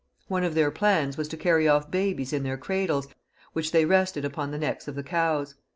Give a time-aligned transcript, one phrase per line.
[0.27, 3.07] One of their plans was to carry off babies in their cradles,
[3.53, 5.53] which they rested upon the necks of the cows.